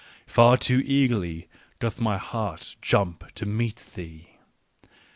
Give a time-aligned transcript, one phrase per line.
[0.25, 1.47] Far too eagerly
[1.79, 4.37] doth my heart jump to meet thee.